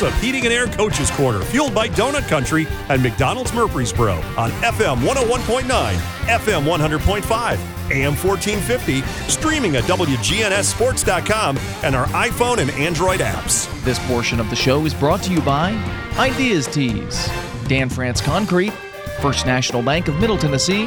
[0.00, 4.98] Alsop Heating and Air Coaches Corner, fueled by Donut Country and McDonald's Murfreesboro on FM
[4.98, 13.68] 101.9, FM 100.5, AM 1450, streaming at WGNSSports.com and our iPhone and Android apps.
[13.82, 15.72] This portion of the show is brought to you by
[16.16, 17.28] Ideas Tees,
[17.66, 18.72] Dan France Concrete,
[19.20, 20.84] First National Bank of Middle Tennessee,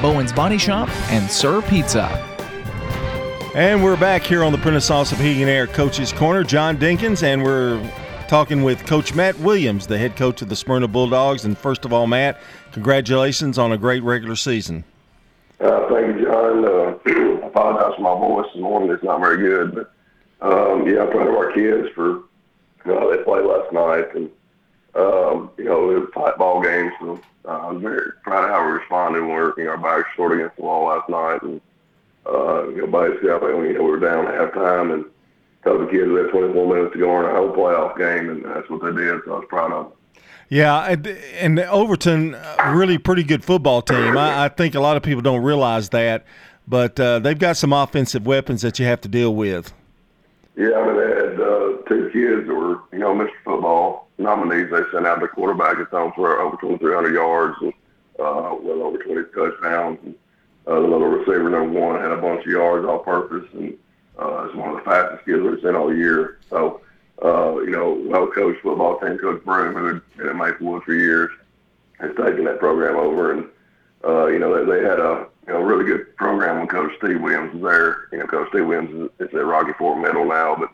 [0.00, 2.06] Bowen's Body Shop, and Sir Pizza.
[3.56, 6.44] And we're back here on the Prentice Alsop Heating and Air Coaches Corner.
[6.44, 7.82] John Dinkins, and we're
[8.32, 11.44] talking with Coach Matt Williams, the head coach of the Smyrna Bulldogs.
[11.44, 12.40] And first of all, Matt,
[12.72, 14.84] congratulations on a great regular season.
[15.60, 16.64] Uh, thank you, John.
[16.64, 16.98] Uh,
[17.44, 18.90] I apologize for my voice this morning.
[18.90, 19.92] It's not very good, but
[20.40, 22.22] um, yeah, I'm proud of our kids for
[22.86, 24.30] you know, they played last night, and
[24.94, 26.90] um, you know it was a tight ball game.
[27.00, 29.76] So uh, I'm very proud of how we responded when we were you know our
[29.76, 31.60] backs short against the wall last night, and
[32.24, 35.04] uh, you know basically I think you know we were down at halftime and
[35.64, 38.44] told the kids we had 24 minutes to go in a whole playoff game, and
[38.44, 39.20] that's what they did.
[39.24, 39.92] So I was proud of them.
[40.48, 42.36] Yeah, and, and Overton,
[42.66, 44.18] really pretty good football team.
[44.18, 46.26] I, I, think a lot of people don't realize that,
[46.68, 49.72] but uh, they've got some offensive weapons that you have to deal with.
[50.54, 53.30] Yeah, I mean, they had uh, two kids that were, you know, Mr.
[53.44, 54.70] Football nominees.
[54.70, 57.72] They sent out the quarterback at home for over 2,300 yards and
[58.18, 59.98] uh, well over 20 touchdowns.
[60.04, 60.14] And,
[60.66, 63.76] uh, the little receiver number one had a bunch of yards all purpose, and
[64.18, 66.38] uh, it's one of the fastest kids we've all year.
[66.50, 66.80] So,
[67.24, 71.30] uh, you know, well-coached football team, Coach Broom, who had been at Maplewood for years,
[71.98, 73.46] has taken that program over, and
[74.04, 77.20] uh, you know, they, they had a you know really good program when Coach Steve
[77.20, 78.08] Williams was there.
[78.10, 80.70] You know, Coach Steve Williams is, is at Rocky Ford Middle now, but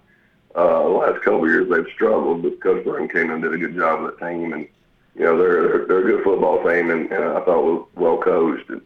[0.58, 2.42] uh, the last couple of years they've struggled.
[2.42, 4.66] But Coach Broom came and did a good job with the team, and
[5.14, 8.18] you know they're they're, they're a good football team, and, and I thought was well
[8.18, 8.80] coached, and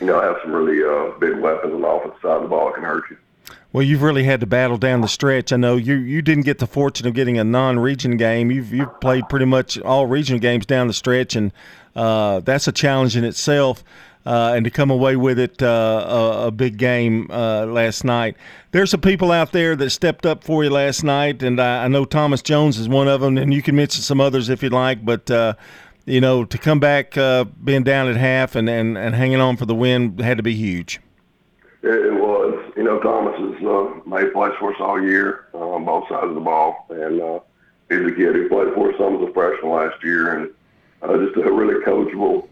[0.00, 2.66] you know have some really uh, big weapons on the offensive side of the ball
[2.66, 3.16] that can hurt you.
[3.72, 5.52] Well, you've really had to battle down the stretch.
[5.52, 8.50] I know you you didn't get the fortune of getting a non-region game.
[8.50, 11.52] You've you've played pretty much all regional games down the stretch, and
[11.94, 13.84] uh, that's a challenge in itself.
[14.26, 18.36] Uh, and to come away with it uh, a, a, big game uh, last night.
[18.70, 21.88] There's some people out there that stepped up for you last night, and I, I,
[21.88, 24.74] know Thomas Jones is one of them, and you can mention some others if you'd
[24.74, 25.06] like.
[25.06, 25.54] But uh,
[26.04, 29.56] you know, to come back uh, being down at half and, and, and hanging on
[29.56, 31.00] for the win had to be huge.
[31.82, 32.19] It.
[32.76, 36.26] You know, Thomas has uh, made plays for us all year uh, on both sides
[36.26, 37.40] of the ball, and uh,
[37.88, 40.50] he's a kid who played for us some as a freshman last year, and
[41.02, 42.48] uh, just a really coachable,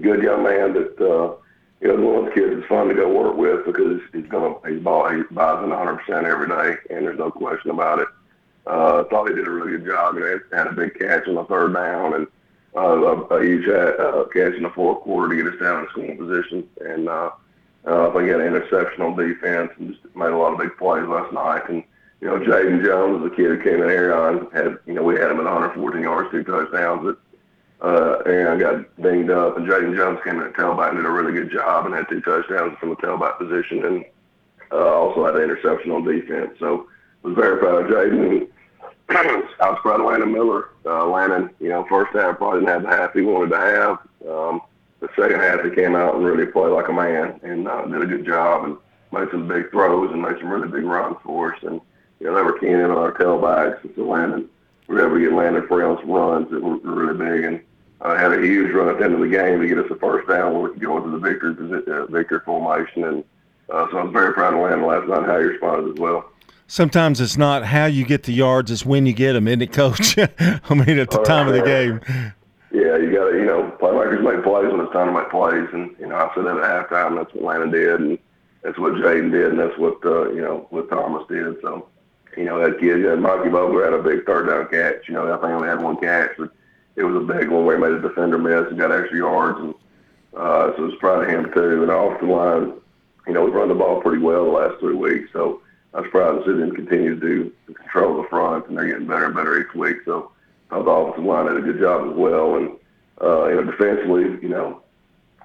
[0.00, 1.34] good young man that uh,
[1.80, 4.54] you know one of those kids is fun to go work with because he's gonna
[4.66, 8.08] he's ball he buys in 100 percent every day, and there's no question about it.
[8.66, 10.14] Uh, thought he did a really good job.
[10.14, 12.26] You know, had a big catch on the third down, and
[12.74, 15.90] uh, a, a huge uh, catch in the fourth quarter to get us down in
[15.90, 17.08] scoring position, and.
[17.08, 17.30] Uh,
[17.86, 21.68] uh, I interception on defense and just made a lot of big plays last night.
[21.68, 21.84] And,
[22.20, 25.02] you know, Jaden Jones is a kid who came in here on, had, you know,
[25.02, 27.04] we had him at 114 yards, two touchdowns.
[27.04, 31.06] But, uh, Aaron got dinged up, and Jaden Jones came in at tailback and did
[31.06, 34.04] a really good job and had two touchdowns from the tailback position and
[34.72, 36.52] uh, also had an interception on defense.
[36.58, 36.88] So
[37.22, 38.48] was very proud of Jaden.
[39.10, 40.70] I was proud of Landon Miller.
[40.86, 43.98] Uh, Landon, you know, first half probably didn't have the half he wanted to have.
[44.28, 44.60] Um,
[45.06, 48.02] the second half he came out and really played like a man and uh, did
[48.02, 48.76] a good job and
[49.12, 51.62] made some big throws and made some really big runs for us.
[51.62, 51.80] And
[52.20, 54.48] you know they were keying in on our tailbacks and so Landon
[54.86, 57.60] we were able to get Landon free on some runs that were, really big and
[58.00, 59.96] uh, had a huge run at the end of the game to get us a
[59.96, 61.54] first down where we could go into the victory
[61.92, 63.04] uh, victory formation.
[63.04, 63.24] And
[63.70, 66.00] uh, so I was very proud of Landon last night and how he responded as
[66.00, 66.30] well.
[66.66, 69.72] Sometimes it's not how you get the yards; it's when you get them, isn't it,
[69.72, 70.18] Coach?
[70.18, 72.00] I mean, at the oh, time of the game.
[73.04, 75.68] You got to, you know, playmakers make plays when it's time to make plays.
[75.72, 77.16] And, you know, I said that at halftime.
[77.16, 78.00] That's what Landon did.
[78.00, 78.18] And
[78.62, 79.50] that's what Jaden did.
[79.50, 81.60] And that's what, uh, you know, what Thomas did.
[81.60, 81.88] So,
[82.36, 85.06] you know, that kid, yeah, Mikey Vogler had a big third down catch.
[85.06, 86.50] You know, I think only had one catch, but
[86.96, 89.58] it was a big one where he made a defender miss and got extra yards.
[89.60, 89.74] And
[90.34, 91.82] uh, so I was proud of him, too.
[91.82, 92.72] And off the line,
[93.26, 95.30] you know, we've run the ball pretty well the last three weeks.
[95.32, 95.60] So
[95.92, 99.06] I was proud to see them continue to do control the front, and they're getting
[99.06, 99.98] better and better each week.
[100.04, 100.30] So,
[100.70, 102.56] the offensive line did a good job as well.
[102.56, 102.70] And,
[103.20, 104.82] uh, you know, defensively, you know,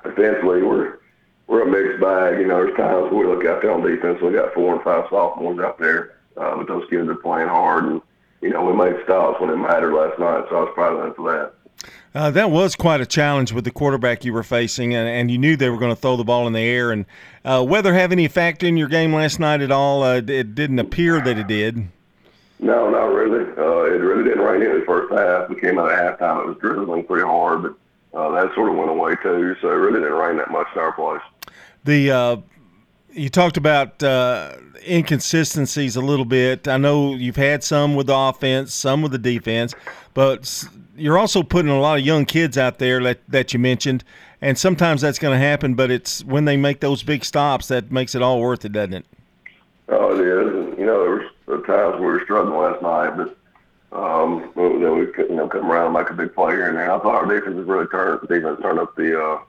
[0.04, 1.00] defensively we're
[1.48, 2.40] we're a mixed bag.
[2.40, 5.06] You know, there's times we look out there on defense, we got four and five
[5.10, 8.02] sophomores out there, uh, but those kids are playing hard, and
[8.42, 11.04] you know, we made stops when it mattered last night, so I was proud of
[11.04, 11.54] them for that.
[12.14, 15.38] Uh, that was quite a challenge with the quarterback you were facing, and, and you
[15.38, 16.92] knew they were going to throw the ball in the air.
[16.92, 17.06] And
[17.46, 20.02] uh, weather have any effect in your game last night at all?
[20.02, 21.88] Uh, it didn't appear that it did.
[22.60, 23.46] No, not really.
[23.58, 25.50] Uh, it really didn't rain in the first half.
[25.50, 26.42] We came out at halftime.
[26.44, 29.56] It was drizzling pretty hard, but uh, that sort of went away too.
[29.62, 31.22] So it really didn't rain that much in our place.
[31.86, 32.38] The uh,
[33.12, 34.56] you talked about uh,
[34.88, 36.68] inconsistencies a little bit.
[36.68, 39.74] I know you've had some with the offense, some with the defense,
[40.14, 40.66] but
[40.96, 44.04] you're also putting a lot of young kids out there that, that you mentioned,
[44.42, 45.76] and sometimes that's going to happen.
[45.76, 48.94] But it's when they make those big stops that makes it all worth it, doesn't
[48.94, 49.06] it?
[49.88, 50.78] Oh, it is.
[50.78, 51.29] You know, there were
[51.70, 53.38] times we were struggling last night, but
[53.92, 56.78] um, then we could, you know come around and make a big play here and
[56.78, 56.92] there.
[56.92, 58.28] I thought our defense was really turned.
[58.28, 59.40] Defense turned up the uh,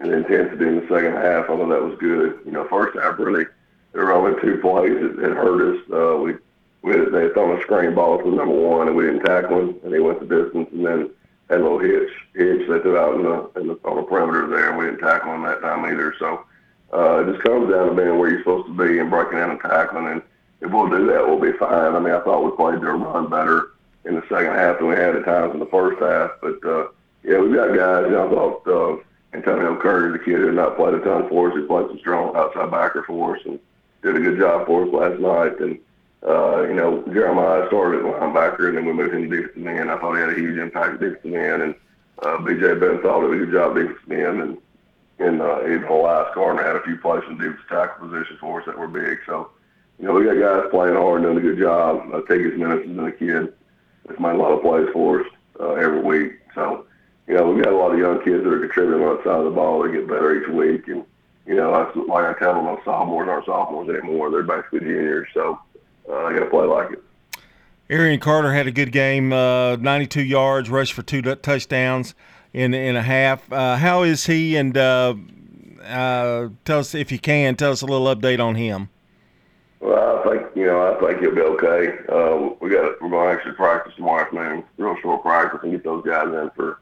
[0.00, 1.44] the intensity in the second half.
[1.44, 2.40] I thought that was good.
[2.44, 3.46] You know, first half really
[3.92, 5.82] there were only two plays that, that hurt us.
[5.92, 6.34] Uh, we
[6.82, 9.92] we they thrown a screen ball to number one, and we didn't tackle him, and
[9.94, 11.10] he went the distance, and then
[11.48, 14.46] had a little hitch hitch they threw out in the, in the on the perimeter
[14.48, 16.14] there, and we didn't tackle him that time either.
[16.18, 16.44] So
[16.92, 19.50] uh, it just comes down to being where you're supposed to be and breaking in
[19.50, 20.06] and tackling.
[20.06, 20.22] And
[20.60, 21.94] if we'll do that, we'll be fine.
[21.94, 23.72] I mean, I thought we played their run better
[24.04, 26.32] in the second half than we had at times in the first half.
[26.40, 26.88] But uh,
[27.22, 28.06] yeah, we've got guys.
[28.06, 29.02] You know, I thought uh,
[29.34, 31.98] Antonio Curry, the kid who had not played a ton for us, he played some
[31.98, 33.58] strong outside backer for us and
[34.02, 35.60] did a good job for us last night.
[35.60, 35.78] And
[36.26, 39.90] uh, you know, Jeremiah started at linebacker, and then we moved him to defensive end.
[39.90, 41.74] I thought he had a huge impact at defensive end, and
[42.22, 42.60] uh, B.J.
[42.60, 44.58] Benthall did a good job defensive end, and
[45.20, 48.66] and uh, even Elias Gardner had a few plays in defensive tackle positions for us
[48.66, 49.18] that were big.
[49.26, 49.50] So,
[49.98, 52.08] you know, we got guys playing hard, and doing a good job.
[52.12, 53.52] Uh, take his minutes as a kid.
[54.08, 55.26] It's made a lot of plays for us
[55.60, 56.40] uh, every week.
[56.54, 56.86] So,
[57.26, 59.38] you know, we've got a lot of young kids that are contributing on that side
[59.38, 59.82] of the ball.
[59.82, 60.88] They get better each week.
[60.88, 61.04] And,
[61.46, 64.30] you know, that's like I tell them, those sophomores aren't sophomores anymore.
[64.30, 65.28] They're basically juniors.
[65.34, 65.58] So
[66.08, 67.02] uh, got to play like it.
[67.90, 72.14] Arian Carter had a good game, uh, 92 yards, rushed for two touchdowns
[72.52, 73.50] in in a half.
[73.50, 74.56] Uh, how is he?
[74.56, 75.14] And uh,
[75.84, 77.56] uh, tell us if you can.
[77.56, 78.90] Tell us a little update on him.
[79.80, 81.98] Well, I think you know I think he'll be okay.
[82.08, 86.04] Uh, we got we're to actually practice tomorrow afternoon, real short practice, and get those
[86.04, 86.80] guys in for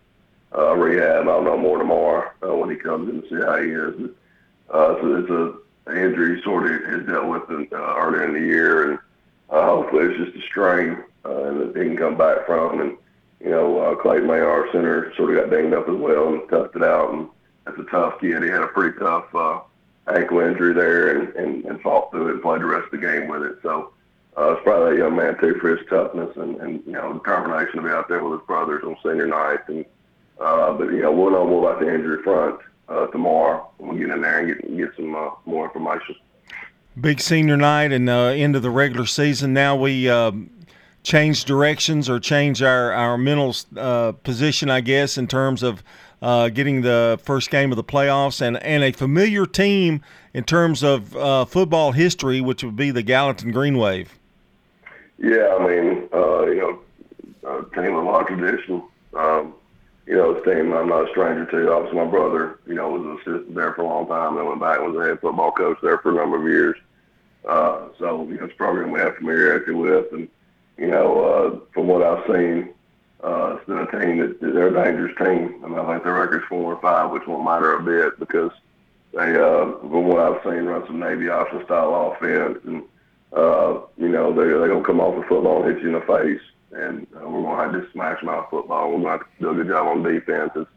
[0.56, 1.28] uh, rehab.
[1.28, 4.10] I'll know more tomorrow uh, when he comes in to see how he is.
[4.70, 8.40] Uh, so it's a injury sort of has dealt with in, uh, earlier in the
[8.40, 8.98] year, and
[9.50, 12.80] uh, hopefully it's just a strain uh, and that he can come back from.
[12.80, 12.96] And
[13.40, 16.42] you know, uh, Clayton Mayer, our center, sort of got dinged up as well and
[16.48, 17.12] toughed it out.
[17.12, 17.28] And
[17.64, 18.42] that's a tough kid.
[18.42, 19.60] He had a pretty tough uh,
[20.14, 23.06] ankle injury there and, and, and fought through it and played the rest of the
[23.06, 23.58] game with it.
[23.62, 23.92] So
[24.36, 27.76] uh, it's probably that young man too for his toughness and, and you know determination
[27.76, 29.60] to be out there with his brothers on senior night.
[29.68, 29.84] And
[30.40, 34.00] uh, but you know we'll know more about the injury front uh, tomorrow when we
[34.00, 36.16] get in there and get get some uh, more information.
[37.00, 39.52] Big senior night and uh, into the regular season.
[39.52, 40.08] Now we.
[40.08, 40.32] Uh,
[41.02, 45.84] change directions or change our our mental uh, position, I guess, in terms of
[46.22, 50.02] uh, getting the first game of the playoffs and and a familiar team
[50.34, 54.18] in terms of uh, football history, which would be the Gallatin Green Wave.
[55.18, 56.80] Yeah, I mean, uh, you know,
[57.48, 58.82] a team of a lot of tradition.
[59.14, 59.54] Um,
[60.06, 61.72] you know, a team I'm not a stranger to.
[61.72, 64.36] Obviously, my brother, you know, was an assistant there for a long time.
[64.36, 66.76] and went back and was a head football coach there for a number of years.
[67.48, 70.06] Uh, so, you know, it's a program we have familiarity with.
[70.12, 70.28] And,
[70.78, 72.68] you know, uh, from what I've seen,
[73.22, 75.60] uh, it's been a team that they're a dangerous team.
[75.64, 78.52] I mean, I think their record's four or five, which won't matter a bit because
[79.12, 82.82] they, uh, from what I've seen, run some Navy option style offense, and
[83.32, 86.06] uh, you know they they're gonna come off the football and hit you in the
[86.06, 86.42] face,
[86.72, 88.90] and uh, we're gonna have to smash of football.
[88.90, 90.50] We're gonna have to do a good job on defense.
[90.54, 90.70] It's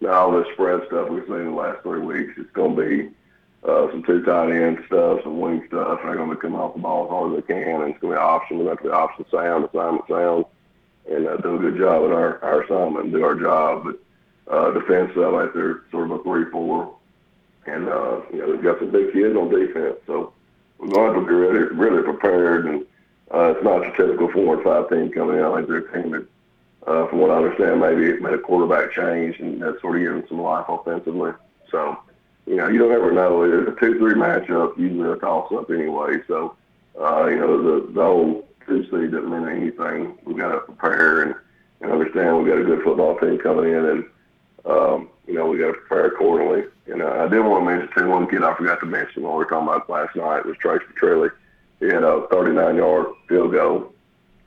[0.00, 2.32] not all this spread stuff we've seen in the last three weeks.
[2.38, 3.10] It's gonna be
[3.68, 6.00] uh, some two tight end stuff, some wing stuff.
[6.02, 8.10] They're going to come off the ball as hard as they can, and it's to
[8.10, 8.58] be option.
[8.58, 10.44] We're going to be option sound, assignment sound,
[11.10, 13.84] and uh, do a good job in our, our assignment and do our job.
[13.84, 16.96] But uh, defense, I like they're sort of a three-four,
[17.66, 20.32] and uh, you know they've got some big kids on defense, so
[20.78, 22.66] we're going to be really, really prepared.
[22.66, 22.86] And
[23.32, 25.44] uh, it's not your typical four and five team coming in.
[25.44, 26.26] I think they're a team that,
[26.86, 30.02] uh, from what I understand, maybe it made a quarterback change, and that's sort of
[30.02, 31.32] giving some life offensively.
[31.70, 31.98] So
[32.46, 33.42] you know, you don't ever know.
[33.42, 36.18] It's a two-three matchup, usually a toss-up anyway.
[36.28, 36.56] So,
[37.00, 40.18] uh, you know, the the whole seed doesn't mean anything.
[40.24, 41.34] We've got to prepare and,
[41.80, 44.04] and understand we've got a good football team coming in, and
[44.64, 46.64] um, you know, we got to prepare accordingly.
[46.86, 49.32] And uh, I did want to mention too one kid I forgot to mention when
[49.32, 51.30] we were talking about last night was Trace Petrilli.
[51.80, 53.92] He had a 39-yard field goal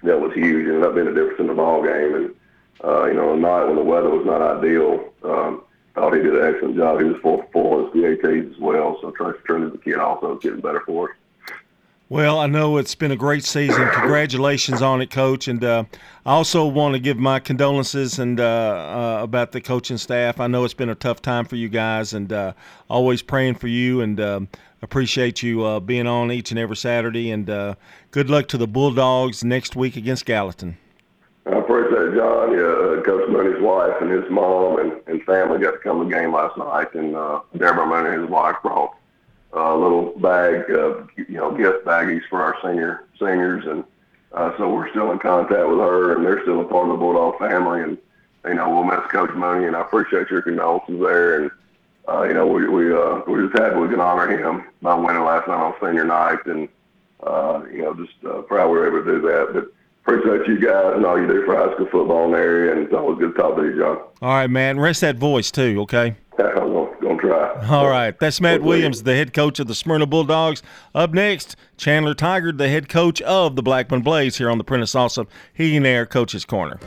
[0.03, 0.67] that was huge.
[0.67, 2.35] It ended up being a difference in the ball game, and
[2.83, 5.09] uh, you know, a night when the weather was not ideal.
[5.23, 5.63] Um,
[5.97, 6.99] thought he did an excellent job.
[6.99, 8.97] He was four for four in PATs as well.
[9.01, 11.15] So Tracy Turner, the kid, also getting better for us.
[12.09, 13.89] Well, I know it's been a great season.
[13.89, 15.49] Congratulations on it, Coach.
[15.49, 15.83] And uh,
[16.25, 18.43] I also want to give my condolences and uh,
[19.19, 20.39] uh, about the coaching staff.
[20.39, 22.53] I know it's been a tough time for you guys, and uh,
[22.89, 23.99] always praying for you.
[23.99, 24.47] And um,
[24.81, 27.29] appreciate you uh, being on each and every Saturday.
[27.29, 27.75] And uh,
[28.11, 30.77] good luck to the Bulldogs next week against Gallatin.
[31.45, 32.53] I appreciate John.
[32.53, 36.09] Yeah, Coach Mooney's wife and his mom and, and family got to come to the
[36.09, 37.11] game last night, and
[37.57, 38.96] Deborah Mooney, and his wife, brought
[39.53, 43.83] a little bag, of, you know, gift baggies for our senior seniors, and
[44.33, 46.97] uh, so we're still in contact with her, and they're still a part of the
[46.97, 47.97] Bulldog family, and
[48.45, 51.51] you know, we'll miss Coach Mooney, and I appreciate your condolences there, and
[52.07, 55.23] uh, you know, we we uh, we're just happy we can honor him by winning
[55.23, 56.69] last night on senior night, and
[57.23, 59.73] uh, you know, just uh, proud we were able to do that, but
[60.03, 62.81] appreciate you guys and all you do for high school football in the area, and
[62.81, 63.97] it's always good to talk to you, John.
[64.21, 64.79] All right, man.
[64.79, 66.15] Rest that voice too, okay?
[67.33, 67.77] I'm going to try.
[67.77, 68.19] All right.
[68.19, 70.63] That's Matt Williams, the head coach of the Smyrna Bulldogs.
[70.95, 74.93] Up next, Chandler Tiger, the head coach of the Blackman Blaze here on the Prentice
[74.93, 76.79] Allsup Heating Air Coaches Corner.